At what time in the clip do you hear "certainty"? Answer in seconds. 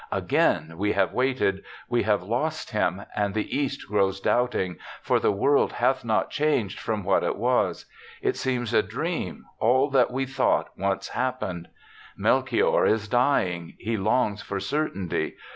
14.59-15.35